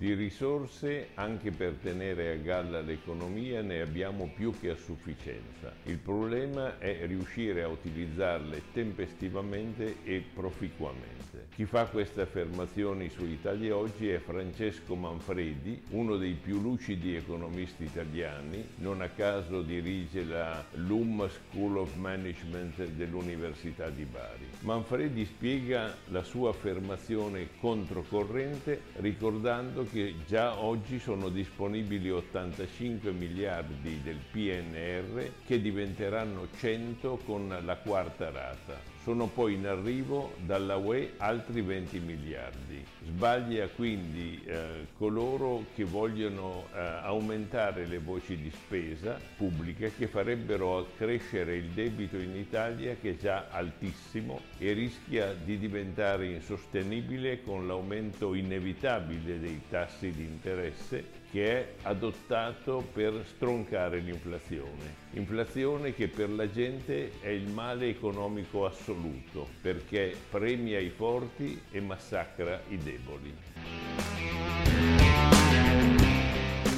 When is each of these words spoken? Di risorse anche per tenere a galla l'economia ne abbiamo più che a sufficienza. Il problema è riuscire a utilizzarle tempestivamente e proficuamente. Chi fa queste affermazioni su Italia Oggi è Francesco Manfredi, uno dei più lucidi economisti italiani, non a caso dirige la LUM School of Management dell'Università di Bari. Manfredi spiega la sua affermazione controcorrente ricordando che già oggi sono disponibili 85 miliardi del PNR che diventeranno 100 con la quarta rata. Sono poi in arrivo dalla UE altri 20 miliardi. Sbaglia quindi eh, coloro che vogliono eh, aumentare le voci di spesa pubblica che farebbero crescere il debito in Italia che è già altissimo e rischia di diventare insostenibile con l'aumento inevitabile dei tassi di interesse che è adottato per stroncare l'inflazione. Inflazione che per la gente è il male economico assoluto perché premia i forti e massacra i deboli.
Di 0.00 0.14
risorse 0.14 1.08
anche 1.12 1.50
per 1.50 1.74
tenere 1.74 2.30
a 2.30 2.36
galla 2.36 2.80
l'economia 2.80 3.60
ne 3.60 3.82
abbiamo 3.82 4.30
più 4.34 4.58
che 4.58 4.70
a 4.70 4.74
sufficienza. 4.74 5.74
Il 5.84 5.98
problema 5.98 6.78
è 6.78 7.04
riuscire 7.06 7.62
a 7.62 7.68
utilizzarle 7.68 8.62
tempestivamente 8.72 9.96
e 10.04 10.24
proficuamente. 10.32 11.48
Chi 11.54 11.66
fa 11.66 11.84
queste 11.84 12.22
affermazioni 12.22 13.10
su 13.10 13.26
Italia 13.26 13.76
Oggi 13.76 14.08
è 14.08 14.18
Francesco 14.20 14.94
Manfredi, 14.94 15.82
uno 15.90 16.16
dei 16.16 16.32
più 16.32 16.62
lucidi 16.62 17.14
economisti 17.14 17.84
italiani, 17.84 18.64
non 18.76 19.02
a 19.02 19.08
caso 19.08 19.60
dirige 19.60 20.24
la 20.24 20.64
LUM 20.76 21.28
School 21.28 21.76
of 21.76 21.94
Management 21.96 22.86
dell'Università 22.86 23.90
di 23.90 24.06
Bari. 24.06 24.48
Manfredi 24.60 25.26
spiega 25.26 25.94
la 26.06 26.22
sua 26.22 26.48
affermazione 26.48 27.48
controcorrente 27.60 28.80
ricordando 28.94 29.88
che 29.90 30.14
già 30.26 30.58
oggi 30.60 31.00
sono 31.00 31.28
disponibili 31.28 32.10
85 32.10 33.10
miliardi 33.10 34.00
del 34.02 34.18
PNR 34.30 35.30
che 35.44 35.60
diventeranno 35.60 36.46
100 36.56 37.20
con 37.24 37.56
la 37.64 37.76
quarta 37.76 38.30
rata. 38.30 38.98
Sono 39.02 39.26
poi 39.26 39.54
in 39.54 39.66
arrivo 39.66 40.34
dalla 40.44 40.76
UE 40.76 41.14
altri 41.16 41.62
20 41.62 41.98
miliardi. 42.00 42.84
Sbaglia 43.06 43.66
quindi 43.68 44.40
eh, 44.44 44.86
coloro 44.96 45.64
che 45.74 45.84
vogliono 45.84 46.66
eh, 46.72 46.78
aumentare 46.78 47.86
le 47.86 47.98
voci 47.98 48.36
di 48.36 48.50
spesa 48.50 49.18
pubblica 49.36 49.88
che 49.88 50.06
farebbero 50.06 50.88
crescere 50.96 51.56
il 51.56 51.70
debito 51.70 52.18
in 52.18 52.36
Italia 52.36 52.94
che 53.00 53.12
è 53.12 53.16
già 53.16 53.46
altissimo 53.50 54.42
e 54.58 54.72
rischia 54.74 55.32
di 55.32 55.58
diventare 55.58 56.26
insostenibile 56.26 57.42
con 57.42 57.66
l'aumento 57.66 58.34
inevitabile 58.34 59.40
dei 59.40 59.62
tassi 59.68 59.79
di 60.00 60.24
interesse 60.24 61.18
che 61.30 61.46
è 61.46 61.72
adottato 61.82 62.84
per 62.92 63.24
stroncare 63.26 64.00
l'inflazione. 64.00 64.96
Inflazione 65.12 65.94
che 65.94 66.08
per 66.08 66.30
la 66.30 66.50
gente 66.50 67.12
è 67.20 67.28
il 67.28 67.48
male 67.48 67.88
economico 67.88 68.66
assoluto 68.66 69.48
perché 69.62 70.16
premia 70.28 70.80
i 70.80 70.90
forti 70.90 71.60
e 71.70 71.80
massacra 71.80 72.60
i 72.68 72.78
deboli. 72.78 74.79